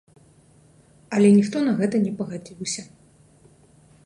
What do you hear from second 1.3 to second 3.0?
ніхто на гэта на пагадзіўся.